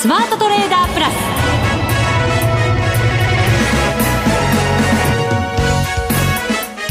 [0.00, 1.14] スマートトレーダープラス。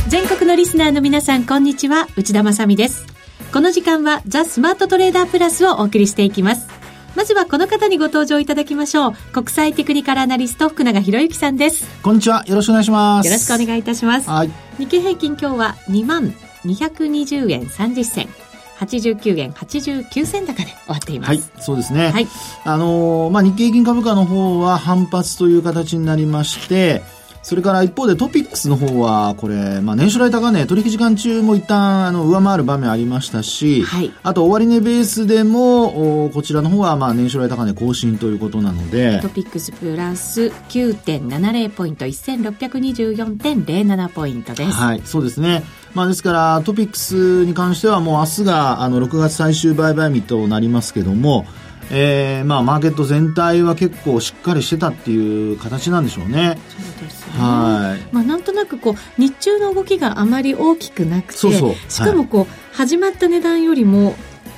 [0.09, 2.07] 全国のリスナーの皆さんこんにちは。
[2.17, 3.05] 内田まさです。
[3.53, 6.67] この時間はザ・スマートトレーダープラスをお送りしていきます。
[7.15, 9.13] まずはこの方にご登場いただきましょう。
[9.31, 11.85] 国際テクニカルアナリスト福永博之さんです。
[12.03, 12.43] こんにちは。
[12.45, 13.25] よろしくお願いします。
[13.25, 14.29] よろしくお願いいたします。
[14.29, 14.51] はい。
[14.79, 16.33] 日経平均今日は2万
[16.65, 18.27] 220円30銭
[18.79, 21.29] 89円89銭高で終わっています。
[21.29, 22.11] はい、そうですね。
[22.11, 22.27] はい。
[22.63, 27.01] あのー、まあ、日経平均株価の方は反発という形になりまして、
[27.47, 44.71] それから一方でトピックスの方は、これ、まあ、年初来高値、取引時間中も一旦、あの、上回る場面ありましたし、はい、あと、終値ベースでも、おこちらの方は、まあ、年初来高値更新ということなので、トピックスプラス9.70ポイント、1624.07ポイントです。
[44.73, 45.63] はい、そうですね。
[45.93, 51.45] まあ、ですから、トピックスに関しては、もう明日が、あの、6月最終売買日となりますけども、
[51.91, 56.57] えー、まあ、マーケット全体は結構しっかりしてたっていう形なんでしょうね。
[56.69, 57.33] そうですね。
[57.37, 58.13] はい。
[58.13, 64.15] まあ、なんとなくこう、日中の動きがあまり大きくなくて、そうそうしかもこう、はい、始まった値段よりも、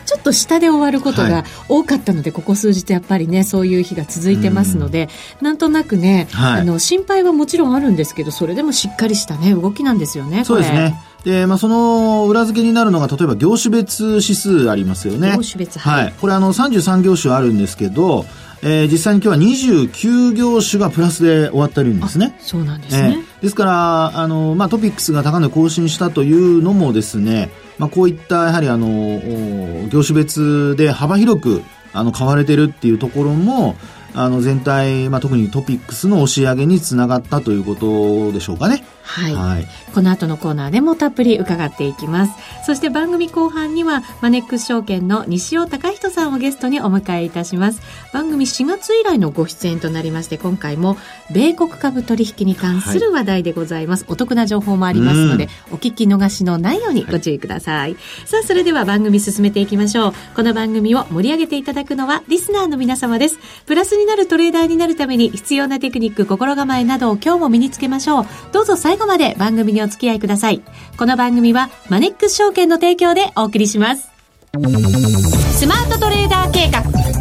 [0.10, 5.08] ちょっと下で終わることが多かったので、はい、ここ数日やっぱりね、そういう日が続いてますので、
[5.40, 11.00] んなんとなくね、はい、あの、心配はもちろんあるんですけど、それでもしっかりしたね、動きなんですよね、そうですね。
[11.24, 15.34] で、まあ、その裏付けになるのが、例えば業種別指数ありますよね。
[15.36, 16.04] 業種別、はい。
[16.06, 16.14] はい。
[16.20, 18.26] これあの、33業種あるんですけど、
[18.62, 22.38] えー、実際に今日は29業種がプラスで終わってるんですね。
[22.40, 23.18] そうなんですね。
[23.20, 33.76] えー、ですから、あの、まあ、トピックスが高値更新したというのもですね、まあ、こういったやはりあの、業種別で幅広く、あの、買われてるっていうところも、
[34.14, 38.84] あの、全体、まあ、特にトピックスの押し上げにつながったということでしょうかね。
[39.10, 42.34] はい、はい、この後のコーナーでもたっぷり伺っていきます。
[42.64, 47.82] そして番組後半にはマネックス証券の西尾隆人さんをゲストにお迎えいたします。
[48.14, 50.96] 番組4月以来のご出演となりまして今回も
[51.32, 60.14] 米国株取引に関する話題でございます、はい、お得な情報もありますのでお聞き逃しのないようにご注意ください、はい、さあそれでは番組進めていきましょう。
[60.36, 63.38] この番組を盛り上げていただくのはリスナーの皆様です。
[63.66, 70.62] プラスになるトレーダーになるために必要なテクニック心構えなどを今日も身につけましょうどうぞ最後まで番組にお付き合いください。
[70.98, 74.10] この番組はマネックス証券の提供でお送りします。
[74.52, 76.80] スマートトレーダー計画、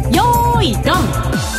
[0.09, 1.58] よーい、ドン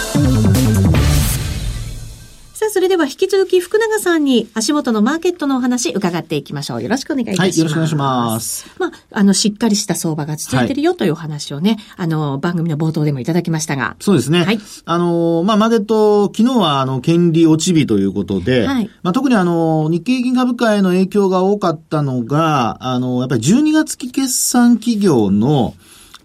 [2.60, 6.82] さあ、それでは引き続き福永さんに足元のマーケットのお話伺っていきましょう。
[6.82, 7.48] よろしくお願いいたします。
[7.48, 8.70] はい、よろしくお願いします。
[8.78, 13.96] まあ、あの、しっかりした相場が続いてるよというお話をね、はい、あの、番組の冒頭でもいただきましたが。
[13.98, 14.44] そうですね。
[14.44, 14.58] はい。
[14.84, 18.90] あの、まあ、マーケット、昨日はあの、権利落ち日ということで、はい。
[19.02, 25.76] まあ、特にあの、日経平均株価への影響が多かったのが、あの、やっぱり12月期決算企業の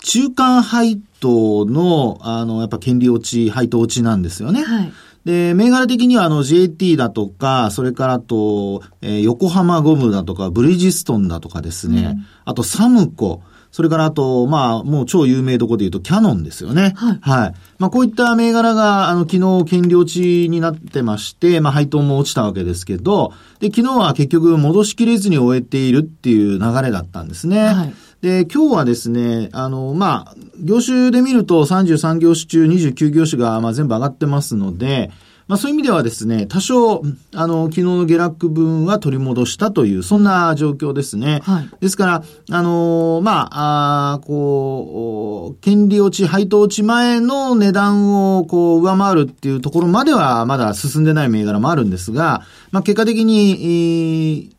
[0.03, 4.63] 中間配当の、あの、やっぱ権利落ち、配当落ちなんですよね。
[4.63, 4.91] はい。
[5.25, 13.41] で、銘柄的にはあの JT だとか、それからと、えー、横浜ゴムだとか、ブリヂストンだとかですね、うん、あとサムコ、
[13.71, 16.93] それからあと、まあ、もう超有名どこで言うとキャノンですよね。
[16.95, 17.19] はい。
[17.19, 17.53] はい。
[17.77, 27.65] まあ、こういった銘柄が、あの、昨日、権利落ちになってまして、まあ、配当も落ちたわけですけど、で、昨日は結局戻しきれずに終えているっていう流れだったんですね。
[27.65, 27.93] はい。
[28.21, 35.11] で、今日はですね、あの、まあ、業種で見ると33業種中29業種が、まあ、全部上がってますので、
[35.47, 37.03] まあそういう意味ではですね、多少、
[37.35, 41.41] あの、昨日の下落分は取り戻したという、そんな状況ですね。
[41.43, 41.69] はい。
[41.79, 54.54] ですから、あのまあ、あこう、権利落ち、配当落ち前の値段をこう、上回るっていうところまではまだ進んでない銘柄もあるんですが、まあ結果的に、下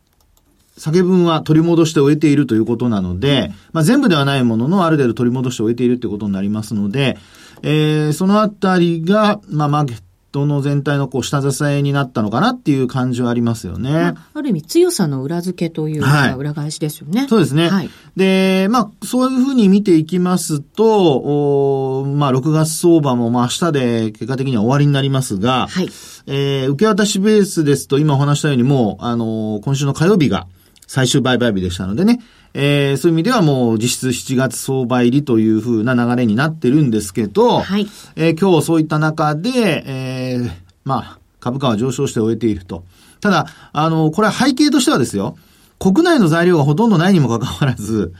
[0.91, 7.17] げ分は取り戻して終えているということなので、まあ全部ではないもののある程度取り戻して終えているということになりますので、
[7.63, 10.01] えー、そのあたりが、まあマーケッ
[10.31, 13.91] トの全体のこう下支えになったのかなっていう感じはありますよね。
[13.91, 17.27] まあ、ある意味強さの裏付けというか、裏返しですよね。
[17.27, 17.69] そうですね。
[17.69, 25.89] はい、で、まあ、そういうふうに見ていきますと、おまあ、6月相場もまあ明日で結果的には終わりになりますが、はい、
[26.27, 30.47] えー、受け渡しベースですと今お話したようにもう、あのー、今週の火曜日が
[30.87, 32.21] 最終売買日でしたのでね、
[32.53, 40.51] えー、そういう意味ではもう実質7月相場入りというふうな流れになってるんですけど、はい、えー、今日そういった中で、えー、
[40.85, 42.83] まあ、株価は上昇して終えていると。
[43.19, 45.37] ただ、あの、これは背景としてはですよ、
[45.79, 48.13] 国内の材料がほとんどないにもかかわらず、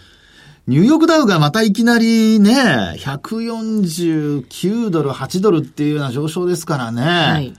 [0.68, 2.54] ニューヨークダウがまたいきなりね、
[2.98, 7.02] 149ドル、8ドルっていうような上昇ですからね。
[7.02, 7.54] はい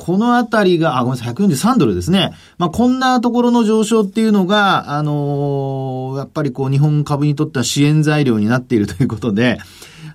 [0.00, 2.32] このあたりが、あ、ごめんなさい、143ドルですね。
[2.56, 9.58] まあ、こんなところの上昇っていうのが、あのー、やっぱりこう、日本株にとっては支援材料になっているということで、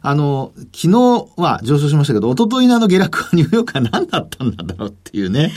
[0.01, 5.51] あの、昨日は上昇しましたけど、一昨日のあの下落はニューヨークは何だったんだろうっていうね。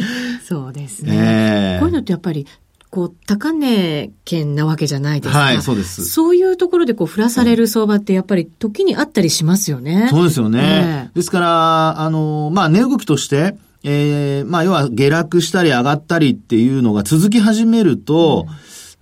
[0.44, 1.14] そうですね。
[1.14, 2.46] えー、こういうのってやっぱり、
[2.90, 5.38] こう、高値圏なわけじゃないですか。
[5.38, 6.06] はい、そうです。
[6.06, 10.08] そういうところでこう、振らされる相場ってやっぱり時にあったりしますよね。
[10.10, 10.60] そうですよね。
[10.62, 18.46] えー、ですから、あの、まあ、値動きとして、ええー、まあ、要は下落したり上がったりっていうのが続き始めると、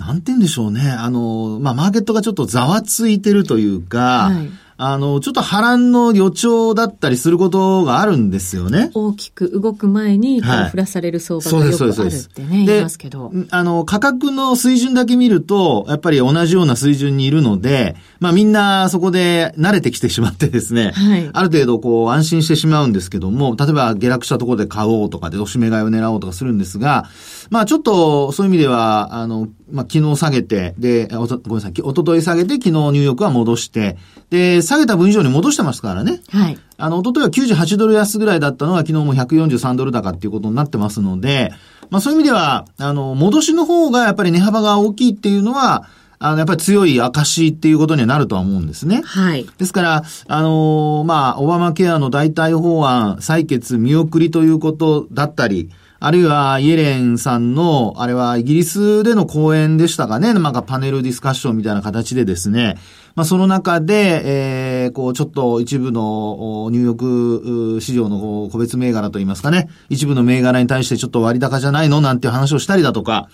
[0.00, 0.90] うん、なんて言うんでしょうね。
[0.90, 8.90] あの、まあ、マーケットがちょっとざわついてるというか、はいあの、ちょっと波乱の予兆だったりすることがあるんですよね。
[8.92, 13.32] 大きく動く前に、はい、振らされる相場がよくあるってね、言いますけど。
[13.50, 27.08] あの、価格の水準だけ見ると、やっぱり同じような水準にいるので、まあみんなそこで慣れてきてしまってですね、はい、ある程度こう安心してしまうんですけども、例えば下落したところで買おうとかで、おしめ買いを狙おうとかするんですが、
[27.50, 33.96] まあちょっとそういう意味では、あの、まあ昨日下げて、で、ごめんなさい、おととい下げて、昨日ニューヨークは戻して、
[34.30, 36.20] で、下げた分以上に戻してますからね。
[36.30, 36.58] はい。
[36.78, 41.52] あの、おとといは98ドル安ぐらいだったのが昨日も143ドル高っていうことになってますので、
[41.90, 45.88] まあそういう意味では、あの、戻しの方がやっぱり値幅が大きいっていうのは、
[46.18, 49.02] あの、やっぱり強い証っていうことにはなるとは思うんですね。
[49.04, 49.46] はい。
[49.58, 55.70] ですから、あのー、まあ、オバマケアの代替法案採決見送りということだったり、
[56.06, 62.76] あるいは、イエレンさんの、あれはイギリスでの講演でしたかね、なんかパネルディスカッションみたいな形でですね、
[63.16, 73.28] まあ、その中で、えー、こう、ちょっと一部のニューヨーク市場の個別銘柄といいますかね、一部の銘柄に対してちょっと割高じゃないのなんていう話をしたりだとか、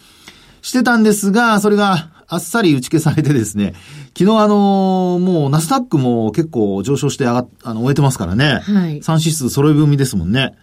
[0.62, 3.74] してたんですが、それがあっさり打ち消されてですね、
[4.18, 8.60] 昨日あのもうナスダックも結構上昇して上があの、終えてますからね。
[8.60, 9.00] はい。
[9.00, 10.54] 3指数揃い踏みですもんね。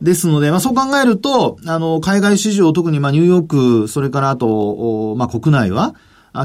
[0.00, 5.94] ですので、まあそう考えると、あの、海外市場、特にまあニューヨーク、それからあと、まあ国内は、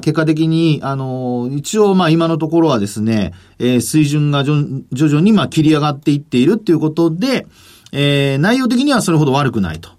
[0.02, 7.48] 結果的に、あの、一応、まあ今のところはですね、えー、水準が徐々にまあ切り上がっていっているっていうことで、
[7.92, 9.90] えー、内容的にはそれほど悪くないと。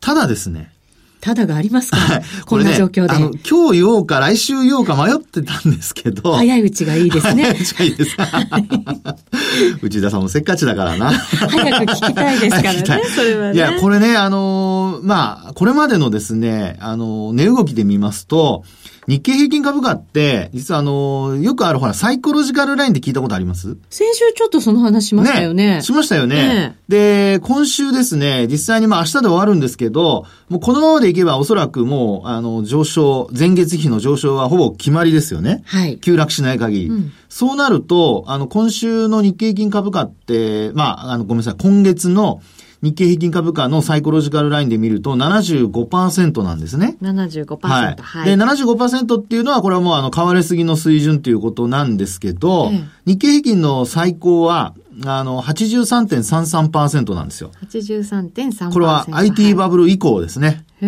[0.00, 0.72] ただですね、
[1.20, 3.12] ただがありますか、はい、こんな状況で。
[3.12, 6.34] あの、今日言おうか来週言おうか迷ってたんですけど。
[6.34, 7.44] 早いうちがいいですね。
[7.44, 8.16] 早いうちがいいです。
[9.82, 11.10] 内田さんもせっかちだからな。
[11.10, 13.54] 早く聞きたいですからね、それはね。
[13.54, 18.64] いや、これね、あのまあ、これまでのですね、あの値動きで見ますと、
[19.08, 23.78] 日経平均株価って、実はあの、よくあるほら、サイコロジカルラインって聞いたことあります？
[23.88, 25.76] 先週ちょっとその話しましたよね。
[25.76, 35.62] ねしましたよね、ね、で、今週ですね、実際にまあ明日で終わるんですけど、もうこのままでいけばおそらくもう、あの、上昇、前月比の上昇はほぼ決まりですよね。
[35.64, 35.98] はい。
[35.98, 36.86] 急落しない限り。
[36.88, 42.42] うん、そうなると、あの、今週の日経平均株価って、まあ、あの、ごめんなさい、今月の
[42.82, 46.96] 日経平均株価のサイコロジカルラインで見ると75%なんですね。
[47.02, 47.58] 75%。
[47.66, 47.96] はい。
[47.98, 52.70] はい、で、75%っていうのは、これはもうあの、買われすぎの水準ということなんですけど、
[53.04, 54.74] 日経平均の最高は、
[55.06, 57.50] あの、83.33%なんですよ。
[57.64, 58.72] 83.3%。
[58.72, 60.64] これは IT バブル以降ですね。
[60.80, 60.86] は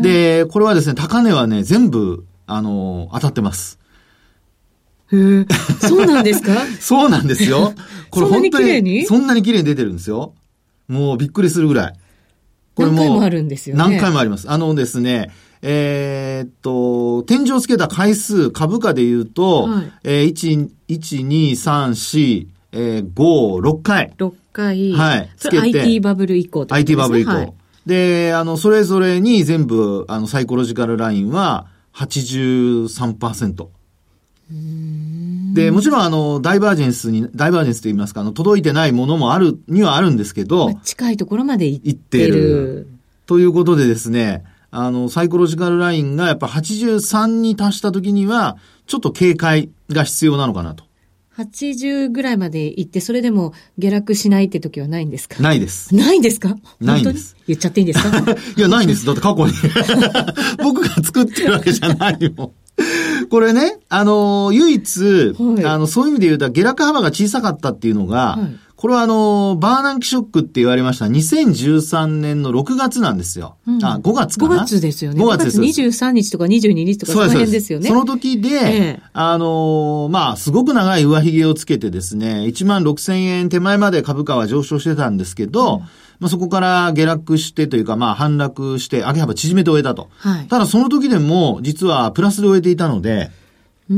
[0.00, 3.78] い、で、これはですね、高値はね、全部、あの、当たってます。
[5.12, 5.46] へえ、
[5.80, 6.52] そうなんですか？
[6.80, 7.72] そうなんですよ。
[8.10, 9.04] これ本当に？
[9.06, 10.32] そんなに綺麗に出てるんですよ。
[10.88, 11.92] もうびっくりするぐらい。
[12.74, 12.96] これも。
[12.96, 13.82] 何回もあるんですよね。
[13.82, 14.50] 何回もあります。
[14.50, 15.30] あのですね、
[15.62, 24.12] えー、っと、天井をつけた回数、株価で言うと、はい、えー、1、1、2、3、4、えー、5、6回。
[24.18, 24.92] 6回。
[24.92, 25.30] はい。
[25.36, 25.80] つけて。
[25.80, 26.66] IT バブル以降ね。
[26.70, 27.30] IT バブル以降。
[27.30, 27.52] はい、
[27.86, 33.68] で、あの、それぞれに全部、あの、サイコロジカルラインは83%。
[34.50, 42.88] で、もちろんあの、ダイバージェンスに、ダイバージェンスと言いますか、あの、届いてないものもある、にはあるんですけど、近いところまで行ってる。
[43.26, 50.84] ということでですね、あの、サイコロジカルラインがやっぱ83に達した時には、ちょっと警戒が必要なのかなと。
[51.36, 55.42] 80ぐらいまで行って、それでも下落しないって時はないんですか？
[55.42, 55.94] ないです。
[55.94, 56.56] ないんですか？
[56.80, 57.34] ないんです。
[57.48, 58.18] 言っちゃっていいんですか？
[58.56, 59.04] いや、ないんです。
[59.06, 59.52] だって過去に
[60.62, 62.50] 僕が作ってるわけじゃないもん。
[63.34, 73.56] これね、あの、唯一、はい、あの、そういう意味で言うと、下落幅が小さかったっていうのが、はい、これはあの、バーナンキショックって言われました2013年の6月なんですよ。
[73.66, 75.24] うん、あ、5月かな ?5 月ですよね。
[75.24, 75.58] 5月です。
[75.58, 77.88] 5月23日とか22日とかその辺ですよね。
[77.88, 78.60] その時で、え
[78.98, 85.80] え、あの、まあ、すごく長い上髭をつけてですね、1万6千円手前まで株価は上昇してたんですけど、うん
[86.20, 90.10] まあ、そこから下落してというか、まあ、反落して、上げ幅縮めて終えたと。
[90.18, 93.30] はい、ただ、その時でも、実はプラスで終えていたので、
[93.88, 93.92] あ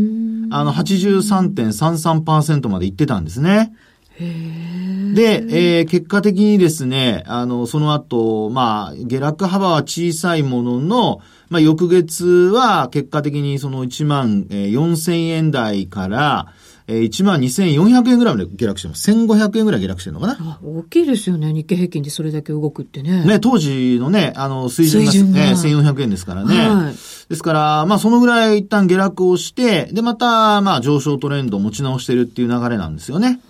[0.63, 3.73] の、83.33%まで行ってたんですね。
[4.19, 16.53] で、えー、結果的にですね、あの、その後、まあ、下落幅は小さいものの、まあ、翌月は結果的にその1万4000円台から、
[16.89, 19.11] えー、12,400円ぐらいまで下落してます。
[19.11, 20.37] 1500円ぐらい下落してるのかな？
[20.39, 21.53] あ、大きいですよね。
[21.53, 23.25] 日経平均でそれだけ動くってね。
[23.25, 26.55] ね、当時のね、あの、水準が、ね、1400円ですからね。
[26.55, 26.95] はい。
[27.29, 33.41] ですから、まあ、そのぐらい一旦下落をして、で、また、まあ、上昇トレンドを持ち直してるっていう流れなんですよね。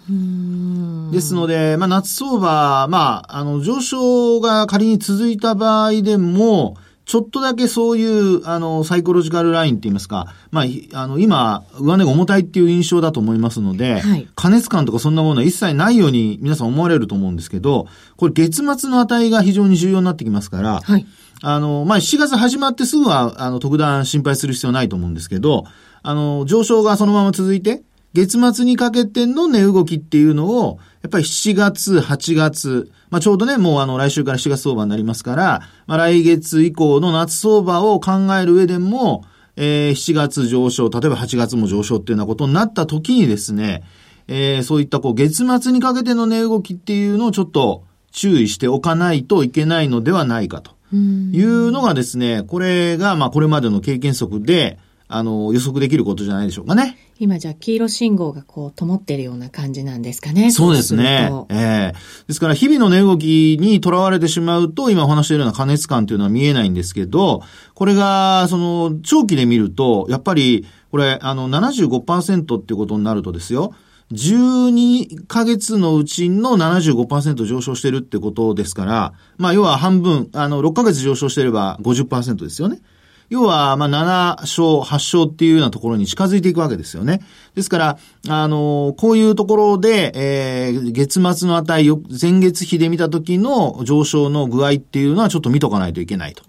[1.13, 10.65] ですので、まあ、夏相場、まあ、あの、上昇が仮に続いた場合でも、ちょっとだけそういう、あの、サイコロジカルラインって言いますか、まあ、
[11.01, 17.87] あの、今、上値が重たいっていう印象だと思いますので、はい、加熱感とかそんなものは一切ないように皆さん思われると思うんですけど、
[18.17, 21.07] これ月末の値が非常に重要になってきますから、はい、
[21.43, 25.65] あの、まあ、7月始まってすぐは、あの、特段心配する必要ないと思うんですけど、
[26.03, 27.85] あの、上昇がそのまま続いて、
[28.17, 39.25] 月末にかけての値動きっていうのを、やっぱり7月、8月、まあ、ちょうどね、もうあの来週から7月相場になりますから、まあ、来月以降の夏相場を考える上でも、
[39.57, 43.85] えー、7月上昇、例えば8月も上昇っていうようなことになった時にですね、
[44.29, 50.75] えー、そういったこう月末にかけての値動きっていうのをちょっと注意しておかないといけないのではないかと。
[50.93, 54.79] いうのがですね、これがまあこれまでの経験則で、
[55.09, 56.99] あの、予測できることじゃないでしょうかね。
[57.19, 60.51] 今じゃあ黄色信号がこう灯ってるような感じなんですかね。
[60.51, 61.31] そうですね。
[61.49, 67.43] ええー、ですから日々の値動きにとらわれてしまうと、今お話しているような加熱感というのは見えないんですけど、
[67.75, 73.75] これが、その、長期で見ると、やっぱり、これ、あの、75%っていうことになるとですよ、
[74.13, 82.81] 12ヶ月のうちの75%上昇してるってことですから、まあ、要は半分、あの、6ヶ月上昇してれば50%ですよね。
[83.29, 87.21] 要は、まあ、7勝、8勝っていうようなところに近づいていくわけですよね。
[87.55, 91.89] ですから、あの、こういうところで、えー、月末の値、
[92.21, 96.43] 前月比で見た時の上昇の具合っていうのはちょっと見とかないといけないと。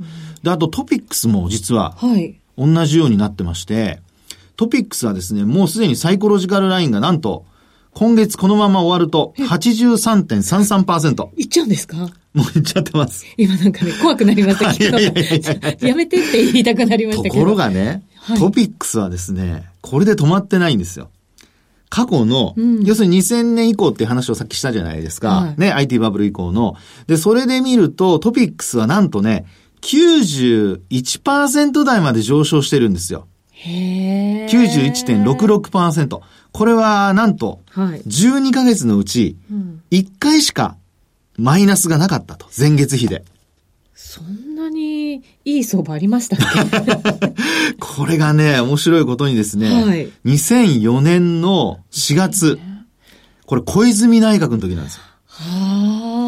[0.44, 2.40] で、あとトピックスも実は、はい。
[2.58, 4.00] 同じようになってまして、
[4.56, 7.46] トピックスはですね、もうすでにサイコロジカルラインがなんと、
[7.98, 11.30] 今月このまま終わると83.33%。
[11.36, 11.98] いっちゃうんですか？
[12.36, 13.26] もういっちゃってます。
[13.38, 15.00] 今なんかね、怖くなりました けど。
[15.00, 15.12] や
[15.96, 17.34] めてって言いたくなりましたけど。
[17.34, 21.10] ところがね、はい、トピックスはですね、これで止まってないんですよ。
[21.90, 25.30] 過去の、うん、要するに2000年以降っていう話をさっきしたじゃないですか。
[25.30, 26.76] はい、ね、IT バブル以降の。
[27.08, 29.46] で、それで見ると、トピックスはなんとね、
[29.82, 33.26] 91%台まで上昇してるんですよ。
[33.60, 36.22] へ91.66%。
[36.52, 39.38] これはなんと、12ヶ月のうち、
[39.92, 40.78] 1回しか
[41.38, 42.48] マイナスがなかったと。
[42.58, 43.24] 前月比で。
[43.94, 47.34] そんなにいい相場ありましたっけ？
[47.80, 52.60] これがね、面白いことにですね、はい、2004年の4月、
[53.46, 55.02] これ小泉内閣の時なんですよ。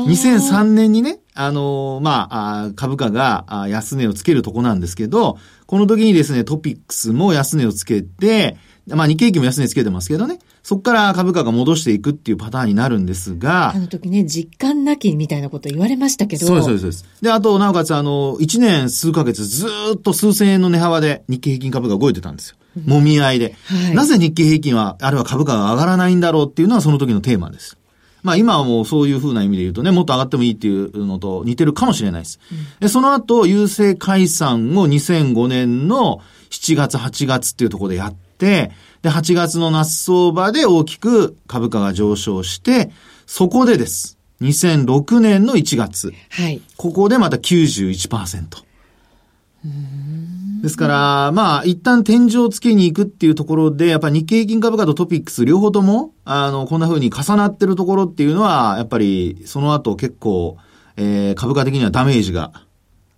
[0.07, 10.39] 2003年にね、あのー、まあ、株価が安値をつけるとこなんですけど、この時にですね、トピックスも安値をつけて、まあ日経平均も安値つけてますけどね。
[10.63, 13.71] そこから株価が戻していくっていうパターンになるんですが。
[13.71, 16.45] あの時ね、実感なきみたいなこと言われましたけど。
[16.45, 17.05] そうです、そうです。
[17.21, 22.55] で、あと、なおかつ、あの、1年数ヶ月ずっと数千円の値幅で日経平均株が動いてたんですよ。
[22.85, 23.95] もみ合いで、はい。
[23.95, 27.78] なぜ日経平均は、あるいは株価が上がらないんだろうっていうのはその時のテーマです。
[28.23, 32.39] まあ今はもうそういうふうな意味で言うとね、もっと上がってもいいっていうのと似てるかもしれないです。
[32.51, 38.71] うん、でその後、郵政解散を2005年の7月、8月っていうところでやって、
[39.01, 42.91] で、8月の夏相場で大きく株価が上昇して、
[43.25, 44.17] そこでです。
[44.41, 46.13] 2006年の1月。
[46.29, 46.61] はい。
[46.77, 48.63] ここでまた91%。
[50.61, 60.57] ですから、まあ、一旦天井をつけに行くっていうところで、やっぱり日経平均株価とトピックス両方とも、あの、こんな風に重なってるところっていうのは、やっぱり、その後結構、
[60.97, 62.51] えー、株価的にはダメージが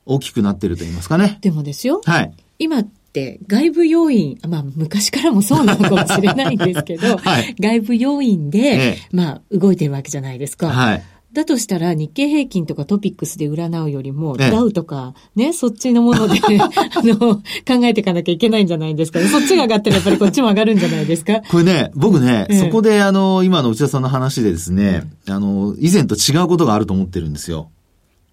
[0.05, 1.39] 大きくなってると言いますかね。
[1.41, 2.01] でもですよ。
[2.05, 2.33] はい。
[2.59, 10.69] 今って外部要因、まあ昔からもそうなのかもしれないんですけど、 はい、外部要因で、ええ、まあ動いてるわけじゃないですか。
[10.69, 11.03] はい。
[11.33, 16.69] だとしたら日経平均とかトピックスで占うよりも、ダウとかね、そっちのもので あ
[17.03, 17.43] の、考
[17.85, 19.27] えていかなきゃいけないんじゃないですかね。
[19.27, 21.41] そっちが上がったらやっぱりこっちも上がるんじゃないですか？
[21.49, 27.69] これね、僕ね、そこであの、今の内田さんの話でですね、あの、以前と違うことがあると思ってるんですよ。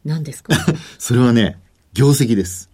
[0.04, 0.54] 何ですか？
[0.98, 1.56] それはね、
[1.92, 2.67] 業績です。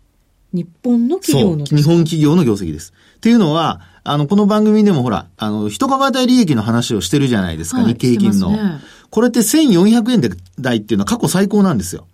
[0.55, 2.95] 日本の企業の日本企業の業績です。
[3.17, 8.81] っていうのは、あの、この番組でもほら、あの、一株当たり利益の話をしてるじゃないですか、はい、日経平均の、ね。
[9.11, 10.21] これって1400円
[10.61, 12.07] 台っていうのは過去最高なんですよ。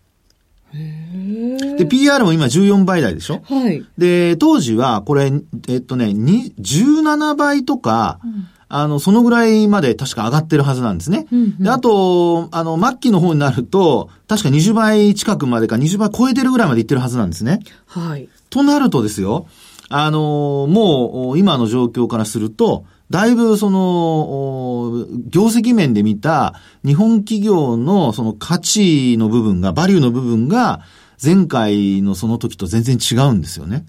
[0.72, 3.42] で、PR も今14倍台でしょ？
[3.44, 3.84] はい。
[3.98, 5.32] で、当時は、これ、
[5.68, 11.26] えっとね、17倍とか、うんあの、そのぐらいまで確か上がってるはずなんですね。
[11.32, 17.58] うんうん、で、あと、あの、末期の方になると、確か20倍近くまでか20倍超えてるぐらいまでいってるはずなんですね。
[17.86, 18.28] はい。
[18.48, 19.48] となるとですよ、
[19.88, 30.82] あの、もう、今の状況からすると、だいぶその、業績面で見た日本企業のその価値の部分が、バリューの部分が
[31.22, 33.84] 前回のその時と全然違うんですよね。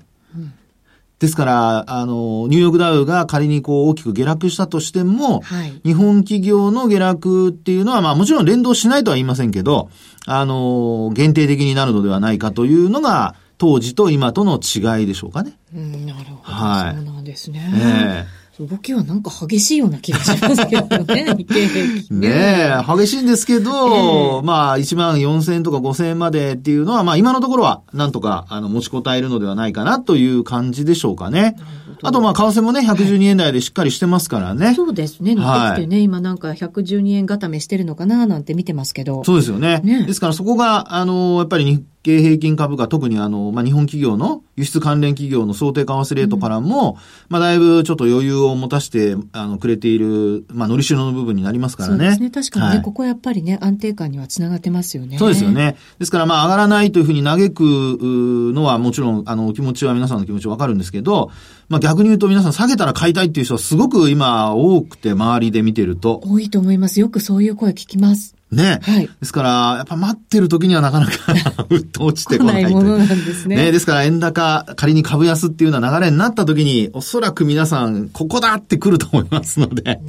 [1.22, 9.92] ですから、あの、ニューヨークダウが仮にこう大きく下落したとしても、はい、日本企業の下落っていうのは、まあもちろん連動しないとは言いませんけど、
[10.26, 15.60] あの、限定的になるのではないかというのが、当時と今との違いでしょうかね。
[15.76, 16.58] うん、なるほど。
[16.58, 16.96] はい。
[16.96, 17.72] そうなんですね。
[17.72, 22.20] ええー動きはなんか激しいような気がしますけどね、 日経平均。
[22.20, 31.56] ねえ、激しいんですけど、えー、まあ、1万4000円とか5000円までっていうのは、まあ、今のところは、なんとか、あの、持ちこたえるのではないかなという感じでしょうかね。
[32.04, 34.74] あと、まあ、為替もね、112円台でしっかりしてますからね。
[34.76, 35.36] そうですね。
[35.36, 39.24] 乗ってきてね、はい、今なんか112円固めしてるのかななんて見てますけど。
[39.24, 39.82] そうですよね。
[39.84, 46.98] ねですからそこが、あの、やっぱり日経平均株価、特にあの、まあ、日本企業の輸出関連企業の想定為替レートからも、うん、
[47.30, 51.98] まあ、だいぶちょっと余裕を持たして、あの、くれている、まあ、のりしろの部分になりますからね。
[51.98, 52.30] そうですね。
[52.32, 55.20] 確かにね、はい、ここはやっぱりね、安定感にはつながってますよね。
[55.20, 55.78] そうですよね。
[56.00, 61.30] ですから、まあ、上がらないというふうに嘆くのはもちろん、あの、お気持ちは皆さんの気持ちわかるんですけど、
[61.70, 66.22] まあ、逆に言うと皆さん下げたら買いたいっていう人はすごく今多くて周りで見てると。
[66.26, 67.00] 多いと思います。
[67.00, 68.36] よくそういう声聞きます。
[68.52, 68.80] ね。
[68.84, 69.08] はい。
[69.08, 71.12] ですから、やっぱ待ってる時にはなかなか
[71.70, 72.76] うっと落ちてこないという。
[72.76, 73.56] ものなんですね。
[73.56, 73.72] ね。
[73.72, 80.02] ですから、円高、仮に株安っていうような流れになった時に、おそらく皆さん、ここだって来ると思いますので、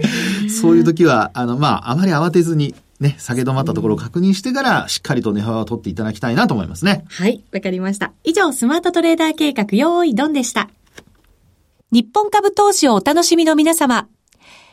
[0.48, 7.04] そういう時は、あの、まあ、あまり慌てずに、ね、下げ止まったところを確認してから、しっかりと値幅を取っていただきたいなと思いますね。
[7.08, 8.12] はい、わかりました。
[8.24, 10.68] 以上、スマートトレーダー計画、用意ドンでした。
[11.90, 14.08] 日本株投資をお楽しみの皆様。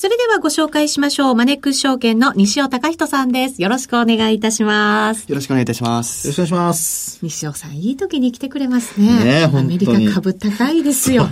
[0.00, 1.34] それではご紹介しましょう。
[1.34, 3.60] マネックス証券の西尾隆人さんです。
[3.60, 5.28] よろしくお願いいたします。
[5.28, 6.28] よろしくお願いいたします。
[6.28, 7.18] よろしくお願いします。
[7.20, 9.24] 西尾さん、いい時に来てくれますね。
[9.24, 11.26] ねアメリカ株高いですよ。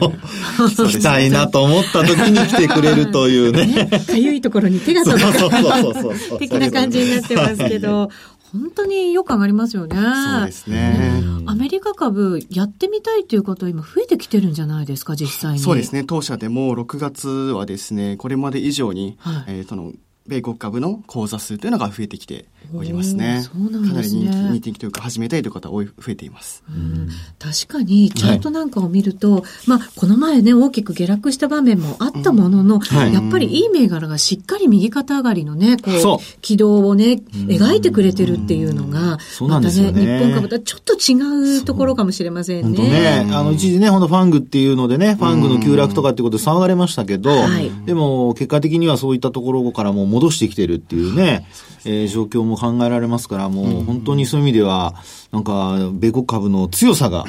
[0.91, 3.87] 来たいなと思った時に来てくれるというね。
[4.05, 5.85] かゆいところに手が届かない。
[6.41, 8.11] 的な感じになってますけど、
[8.53, 9.97] 本当によく上がりますよね。
[9.97, 11.23] そうですね。
[11.47, 15.59] アメリカ株やってみたいという方今増えてきてるんじゃないですか、実際に。
[15.61, 16.05] そうですね。
[16.05, 19.93] 当社でも6月はですね、これまで以上に、はい、えー、その、
[20.29, 23.43] 米国株の口座数というのが増えてきておりますね。
[23.43, 24.27] そうなんですね。
[24.31, 26.65] かなり人気人気というか始めたいという方多い増えています。
[26.69, 27.09] うん、
[27.39, 32.81] 確かにチャートなんかを見ると、はい、まあこの前ね大きく下落した場面もあったものの、うん。
[32.81, 42.79] はい、やっぱりいい銘柄がしっかり右肩上がりのねこう軌道をね描いてくれてるっていうのが、またね、ね、日本株とはちょっと違うところかもしれませんね。
[42.79, 51.47] ねあの一時ね本当ファングっていうのでねファングの急落とかってことで騒がれましたけど、はい、でも結果的にはそういったところからも戻してきてるっていうね、
[51.85, 54.95] えー、状況も考えられますから、もう本当にそういう意味では、
[55.31, 57.27] なんか、米国株の強さが、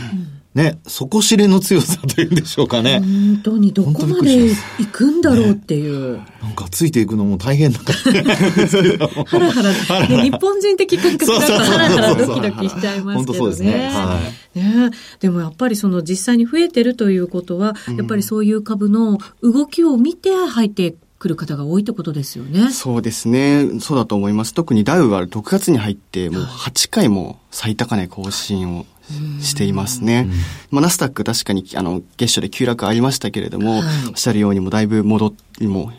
[0.55, 2.99] ね、底知れの強さというんでしょうかね。
[2.99, 6.17] 本当にどこまで行くんだろうっていう。
[6.17, 7.79] ね、なんかついていくのも大変だ
[9.27, 13.13] ハラハラ、ね、日本人的感覚だとハラハラドキドキしちゃいますけどね。
[13.13, 13.89] 本当そうですね。
[13.93, 14.19] は
[14.55, 14.59] い。
[14.59, 22.71] ね、でもやっぱりその実際に増えてるということは、やっぱりそういう株の動きを見て入って来る方が多いってことですよね。
[22.71, 23.79] そうですね。
[23.79, 24.53] そうだと思います。
[24.53, 28.85] 特にダウは6月に入ってもう8回も最高値更新を
[29.41, 30.29] していますね。
[30.69, 35.91] まあ、ナスダック確かに、あの、月初で急落ありましたけれども、はい、おっしゃるようにもだいぶ戻も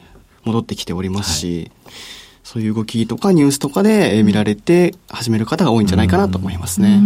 [0.44, 1.94] 戻ってきておりますし、はい、
[2.44, 7.00] そういう動きとかニュースとかで見られて始める方が多いんじゃないかなと思いますね。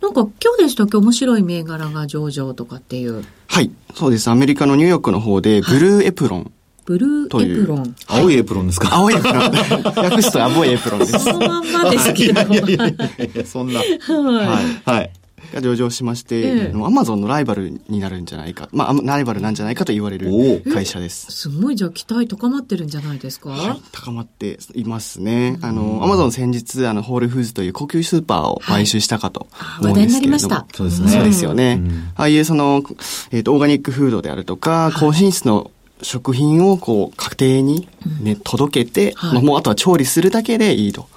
[0.00, 0.96] なんか今日でしたっけ？
[0.96, 3.24] 面白い銘柄が上場とかっていう。
[3.48, 4.30] はい、そうです。
[4.30, 6.52] アメリカのニューヨークの方で、ブルーエプロン、はい
[6.88, 7.94] ブルーエプロン。
[8.06, 8.94] 青いエプロンですか？
[8.94, 9.34] 青いエプロン。
[9.94, 11.18] 訳すと青いエプロンです。
[11.18, 12.40] そのまんまですけど。
[12.40, 13.80] いやいやいやそんな。
[13.80, 14.90] はい。
[14.90, 15.10] はい。
[15.52, 21.30] が上場しまして、アマゾンのライバルになるんじゃないか、まあ、ライバルなんじゃないかと言われる会社です。
[21.30, 25.58] すごい、じゃあ期待高まってるんじゃないですか、はい、高まっていますね。
[25.62, 29.46] あの、アマゾン先日、あの、ホールフーズという高級スーパーを買収したかと
[29.80, 30.54] 思うんですけれども。
[30.54, 31.08] はい、そうですね。
[31.10, 31.80] そうですよね。
[32.16, 32.82] ああいうその、
[33.30, 35.70] えっ、ー、と、オーガニックフードであるとか、高品質の
[36.02, 37.88] 食品をこう、家庭に
[38.20, 41.08] ね、届けて、はい、もうあとは調理するだけでいいと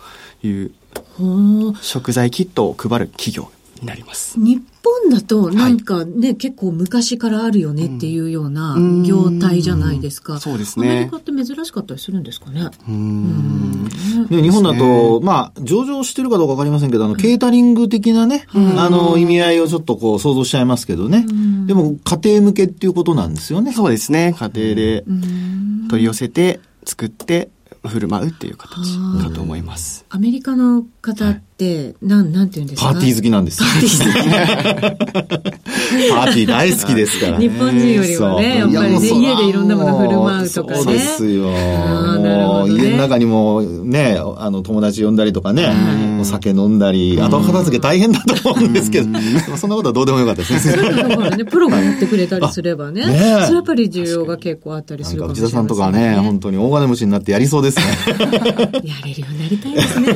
[0.43, 0.71] いう、
[1.81, 4.39] 食材キットを配る企業になります。
[4.39, 10.35] 日本だとなんかね、はい、結構昔からあるよねっていうような業態じゃないですか。
[10.35, 10.89] うそうですね。
[10.89, 12.69] アメリカって珍しかったりするんですかね。
[12.87, 13.83] うん。
[14.29, 21.25] ね、日本だと、まあ、上場してるかどうかわかりませんけど、あの、ケータリング的なね、あの、意味合いをちょっとこう想像しちゃいますけどね。
[21.65, 23.73] でも、家庭向けっていうことなんですよね。
[23.73, 24.35] そうですね。
[24.37, 25.03] 家庭で
[25.89, 27.49] 取り寄せて、作って、
[27.87, 30.05] 振る舞うっていう形かと思います。
[30.09, 31.50] アメリカの方って、
[32.01, 32.93] なん、なんて言うんですか？
[32.93, 37.49] パーティー好きなんですパーティーパーティー大好きですからね。
[37.49, 40.77] 日本人よりもね、やっぱりね、家でいろんなもの振る舞うとかね。
[40.83, 41.51] そうですよ。
[41.51, 45.69] ね、家の中にもね、あの、友達呼んだりとかね、
[46.19, 49.07] お酒飲んだり、後片付け大変だと思うんですけど、
[49.57, 50.91] そんなことはどうでもよかったですね。
[50.91, 53.05] だからね、プロがやってくれたりすればね。
[53.05, 53.11] ね
[53.45, 55.51] それやっぱり需要が結構あったりするかもしれない、ね。
[55.51, 57.85] 内田さんとかね、本当に大金持ちになってやりそうですね。
[58.83, 60.07] やれるようになりたいですね。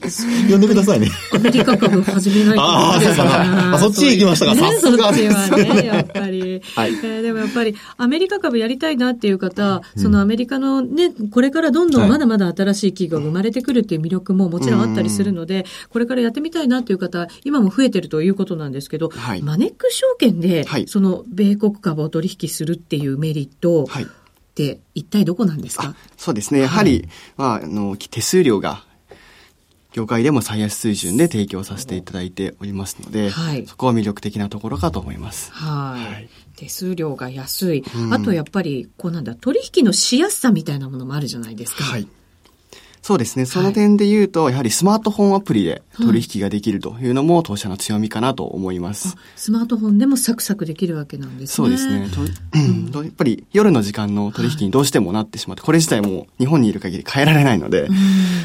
[0.48, 1.08] 呼んでくださいね。
[1.34, 4.54] アメリカ株始めないとああ、そっち行きましたか。
[4.54, 5.48] さすがです。
[5.48, 6.60] そっちはね、やっぱり。
[6.74, 24.06] はい、えー、でもやっぱり、アメリカ株やりたいなっていう方、そのアメリカのね、これからどんどんまだまだ新しい企業が生まれてくるっていう魅力ももちろんあったりするので、これからやってみたいなっていう方、今も増えてるということなんですけど、はい、マネック証券で、その米国株を取引するっていうメリット、はい。
[24.50, 25.94] って一体どこなんですか？
[26.16, 26.60] そうですね。
[26.62, 28.84] やはり、はい、まあ、あの、手数料が
[29.92, 35.50] 業界でも最安水準で提供させていただいておりますので、はい、そこは魅力的なところかと思います。
[35.52, 36.28] はい。
[36.56, 37.84] 手数料が安い。
[37.94, 41.82] うん、あとやっぱり、こうなんだ、取引のしやすさみたいなものもあるじゃないですか。
[41.82, 42.06] はい。
[43.02, 43.46] そうですね。
[43.46, 49.16] その点で言うと、はい、やはりスマートフォンアプリで取引ができるというのも当社の強みかなと思います。
[49.36, 51.54] スマートフォンでもサクサクできるわけなんですね。
[51.54, 52.08] そうですね。
[52.92, 57.88] とやっぱり夜の時間の取引にどうしてもなってしまって、これ自体も日本にいる限り変えられないので、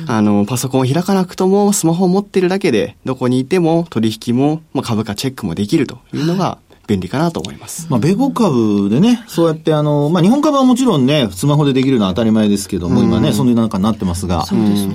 [0.08, 7.88] あの、パソコンを開かなくともスマホを持ってるだけで、どこにいても取引も、まあ、株価チェックもできるというのが、便利かなと思います。
[7.90, 14.46] まあ、米国株でね、そうやってあの、まあ、日本株はもちろんね、スマホでできるのは当たり前ですけども、今ね、そんな中になってますが、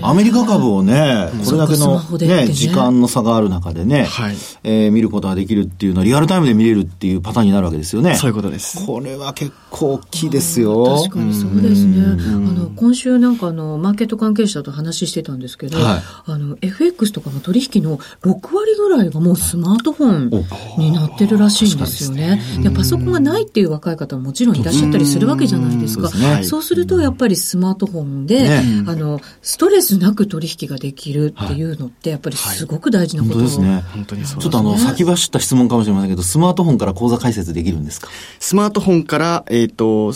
[0.03, 8.15] アメリカ株をね、これだけのね、時間の差がある中でね、はい、えー、見ることができるっていうのはリアルタイムで見れるっていうパターンになるわけですよね。
[8.17, 8.85] そういうことです。
[8.87, 10.85] これは結構大きいですよ。
[11.03, 12.03] 確かにそうですね。
[12.03, 20.45] あの、今週なんかあの、マーケット関係者と話してたんですけど、はい、あの、FX とかの取引の6割ぐらいがもうスマートフォン
[20.79, 22.41] になってるらしいんですよね。
[22.63, 26.11] でパソコンがないっていう若い方ももちろんいらっしゃったりするわけじゃないですか。
[26.43, 33.85] そうするとやっぱりスマートフォンで、ね、あの、ストレスなく取引ができるっていうのって、やっぱりすごく大事なこと、はい、ですね。
[33.95, 38.09] 本当にそう、ね、ちょっとあの、先走った質問かもしれませんけど、スマートフォンから口座開設できるんですか？
[38.39, 40.13] スマートフォンから、えっ、ー、と、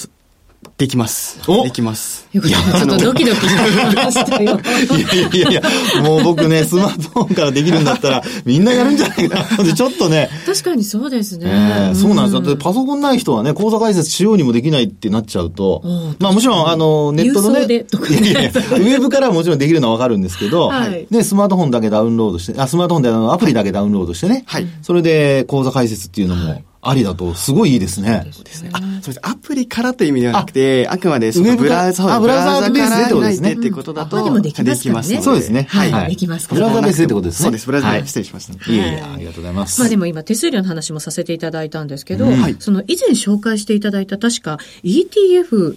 [0.77, 1.39] できます。
[1.65, 2.29] できます。
[2.33, 2.79] よかった。
[2.79, 4.59] ちょっとドキドキしましたよ。
[4.59, 5.63] いやいやいや、
[6.03, 9.75] もう僕ね、スマートフォンからできるんだったら、みんなやるんじゃないかな。
[9.75, 10.31] ちょっとね。
[10.47, 11.47] 確かにそうですね。
[11.47, 12.41] えー、そうなんですよ。
[12.41, 15.83] だってパソコンない人はね、口座開設しようにもできないってなっちゃうと、
[16.19, 28.29] まあもちろん、あの、ネットのね、いやいやウェブからはもちろんできるのはわかるんですけど、はい、で、スマートフォンだけダウンロードして、あ、スマートフォンであのアプリだけダウンロードしてね、はい、それで口座開設っていうのも、ありだと、すごいいいですね。
[28.33, 28.71] そうですね。
[28.73, 29.21] あ、そうです。
[29.23, 33.53] アプリからという意味ではなくて、あくまでそのブラウザ、ブラウザベースでってことですね。
[33.53, 35.23] っていうことだと、でもできますね。
[35.23, 35.67] そうですね。
[35.69, 36.11] はい。
[36.11, 36.49] できます。
[36.49, 37.45] ブラウザベースでってことですね。
[37.45, 37.67] そうです。
[37.67, 38.53] ブラウザベース失礼しました。
[38.53, 39.81] いえいえ、ありがとうございます。
[39.81, 42.27] まあでも今手数料の話もさせていただいたんですけど、
[42.59, 45.77] その以前紹介していただいた確か ETF、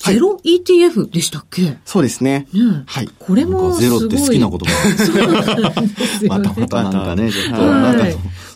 [0.00, 2.46] ゼロ ETF でしたっけ、そうですね。
[2.54, 3.08] ねはい。
[3.18, 5.84] これもゼロって好きな言葉。
[6.26, 8.04] またまたなんかね、ちょっと、なんか。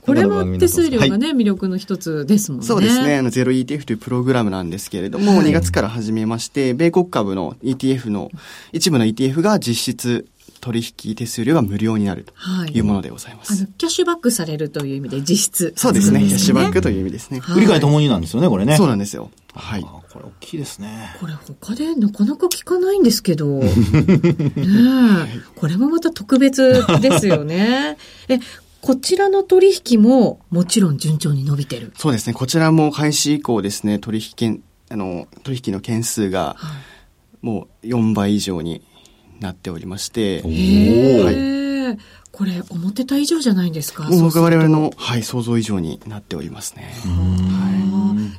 [0.05, 2.67] これも手数料がね、魅力の一つですもんね。
[2.67, 3.17] そうですね。
[3.17, 8.31] あの、ゼロ ETF というプログラムなんですけれども、2月から始めまして、米国株の ETF の、
[8.73, 10.27] 一部の ETF が実質
[10.65, 12.33] 取引手数料が無料になると
[12.73, 13.53] いうものでございます。
[13.53, 16.21] はい、あの、キャッシュバックされるという意味で実質、そうですね。
[16.21, 17.43] キャッシュバックという意味ですね。
[17.55, 18.77] 売り買いともになんですよね、これね。
[18.77, 19.31] そうなんですよ。
[19.55, 19.83] はい。
[19.83, 21.15] これ大きいですね。
[21.21, 23.47] これ他でなかなか聞かないんですけど。
[23.61, 23.69] ね
[25.55, 27.99] これもまた特別ですよね。
[28.29, 28.39] え、
[28.85, 31.95] こちらの取引ももちろん順調に伸びてる。
[31.97, 32.35] そうですね。
[32.35, 36.57] こちらも開始以降ですね、取引件、あの、取引の件数が、
[37.41, 38.83] もう4倍以上に
[39.41, 40.43] なっておりまして。
[40.43, 41.99] はい、
[42.31, 44.05] これ、思ってた以上じゃないんですか？
[44.05, 46.93] もう我々の、はい、想像以上になっておりますね。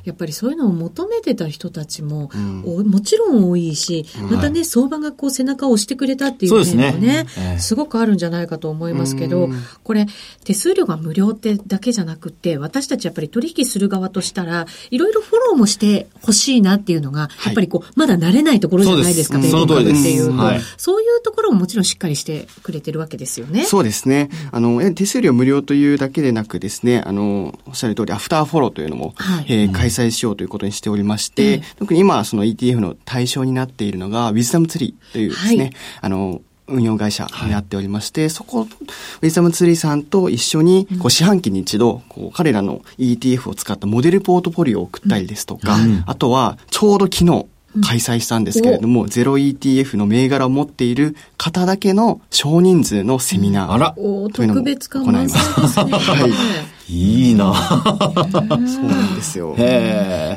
[0.04, 7.58] やっぱりそういうのを求めてた人たちも、うん、もちろん多いし、またね、相場がこう背中を押してくれたっていう面もね、ね。
[7.58, 9.48] すごくあるんじゃないかと思いますけど、
[9.82, 10.06] これ、
[10.44, 20.00] 手数料が無料ってだけじゃなくて、私たちやっぱり取引する側としたら、いろいろフォローもしてほしいなっていうのが、やっぱりこう、まだ慣れないところじゃないですか、その通りです。
[20.00, 23.64] っていうと、はい、そういうところももちろんしっかりしてくれてるわけですよね。
[23.64, 24.30] そうですね。
[24.52, 47.46] あの、手数料無料というだけでなくですね、あの、おっしゃる通り、アフターフォローというのも、はい、えー、開催しようということにしておりまして、特に今、その ETF の対象になっているのが、ウィズダムツリーというですね、はい、あの、運用会社になっておりまして、はい、そこ、ウィズダムツリーさんと一緒に、こう、四半期に一度、こう、彼らの ETF を使ったモデルポートフォリオを送ったりですとか、うん、あとは、ちょうど昨日、
[47.82, 53.94] 開催したんですけれども、うん、ゼロ ETF の銘柄を持っている方だけの少人数のセミナー
[54.32, 55.78] というのも行います。
[55.80, 56.75] はい。
[56.88, 59.56] いいなそうなんですよ。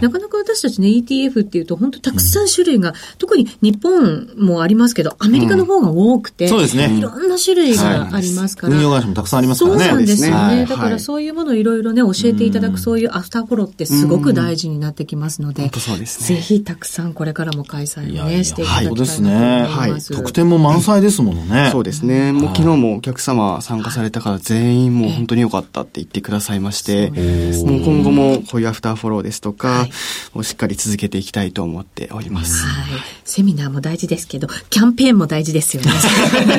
[0.02, 6.92] なかなか私たちね、ETF っていうと本当たくさん種類が、うん、特に日本もありますけど、アメリカの方が多くて、うん、そうですね。
[6.92, 8.76] いろんな種類がありますから。
[8.76, 9.84] 運用会社もたくさんありますからね。
[9.84, 10.36] そうなんですよね。
[10.36, 16.36] はい、だからそういうものをいろいろね、教えていただくそういうアフターフォローってすごく大事になってきますので、そうですね。
[16.38, 20.14] ぜひたくさんこれからも開催をね、していただきたいなと思います。
[20.14, 20.22] はい。
[20.22, 21.70] 特典も満載ですものね。
[21.72, 22.32] そうですね。
[22.32, 29.88] もう昨日もお客様参加された方全員もう本当に良かったって言ってくださいまして、もう今後もこういうアフターフォローですとか、
[30.34, 32.66] をしっかり続けていきたいと思っております。
[32.66, 33.00] はい。
[33.26, 35.92] セミナーも大事ですけど、キャンペーンも大事ですよね。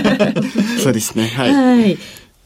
[0.82, 1.28] そうですね。
[1.28, 1.54] はい。
[1.54, 1.98] はい。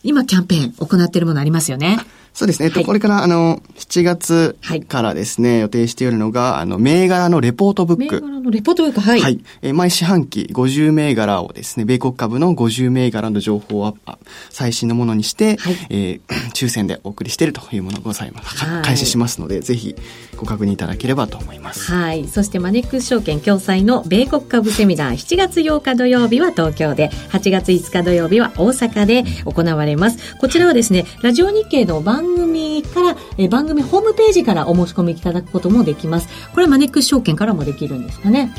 [0.02, 1.98] 今キャンペーン行っているものありますよね。
[2.34, 2.66] そうですね。
[2.66, 4.56] えっと、これから、あの、7月
[4.88, 8.16] からですね、予定しているのが、あの、銘柄のレポートブック。
[8.16, 9.20] 銘柄のレポートブック、はい。
[9.20, 9.40] はい。
[9.62, 13.96] え毎四半期50銘柄をですね、米国株の50銘柄の情報を
[14.50, 16.20] 最新のものにして、はい、えー、
[16.54, 18.64] 抽選でお送りしているというものがございます。
[18.64, 19.94] はい、開始しますので、ぜひ
[20.36, 21.92] ご確認いただければと思います。
[21.92, 22.26] はい。
[22.26, 30.34] そして、マネックス証券共催の米国株セミナー、7月8日土曜日は東京で、8月5日土曜日は大阪で行われます。
[30.38, 36.28] こちらはですね、ラジオ日経の番番組から、え番組ホームページからお申し込みいただくこともできます。
[36.54, 38.52] これマネックス証券からもできるんですかね。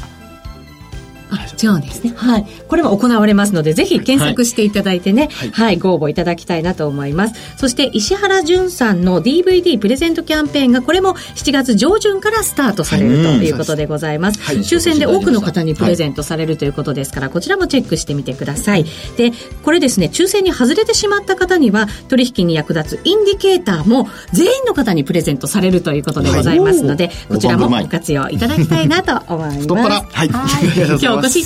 [1.58, 2.14] あ、違うんですね。
[2.16, 2.46] はい。
[2.68, 7.36] これも行われますので、ぜひ検索していただいてね、はい、はい、ご応募いただきたいなと思います。
[7.58, 14.42] そして、石原淳さんの DVD プレゼントキャンペーンが、これも7月上旬からスタートされるということでございます。
[14.42, 18.86] はい、抽選で多くの方にプレゼントされるということですから、こちらもチェックしてみてください。
[19.18, 19.32] で、
[19.64, 29.60] これですね、抽選に外れてしまった方には、取引に役立つインディケーターも全員の方にプレゼントされるということでございますので、こちらもご活用いただきたいなと思います。
[29.62, 30.02] 太っ腹。
[30.02, 30.30] はい。
[30.30, 31.46] 今日お越しい